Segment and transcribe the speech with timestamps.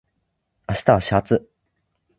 [0.67, 1.47] 明日は先発